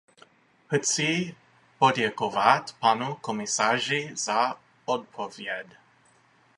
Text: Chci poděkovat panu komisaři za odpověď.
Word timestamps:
Chci 0.75 1.35
poděkovat 1.79 2.73
panu 2.79 3.15
komisaři 3.15 4.13
za 4.15 4.59
odpověď. 4.85 5.67